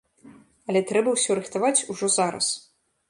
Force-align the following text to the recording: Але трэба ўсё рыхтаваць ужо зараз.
Але 0.71 0.81
трэба 0.91 1.13
ўсё 1.17 1.31
рыхтаваць 1.41 1.73
ужо 1.97 2.11
зараз. 2.17 2.47